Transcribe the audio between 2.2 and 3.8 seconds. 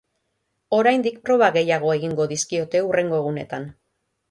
dizkiote hurrengo egunetan.